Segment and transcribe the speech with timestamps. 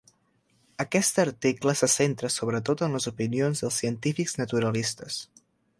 [0.83, 5.25] Aquest article se centra sobretot en les opinions dels científics naturalistes.